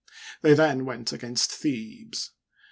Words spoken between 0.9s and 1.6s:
against